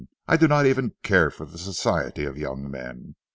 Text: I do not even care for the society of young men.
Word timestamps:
I 0.27 0.35
do 0.35 0.47
not 0.47 0.65
even 0.65 0.95
care 1.03 1.29
for 1.29 1.45
the 1.45 1.59
society 1.59 2.25
of 2.25 2.35
young 2.35 2.71
men. 2.71 3.13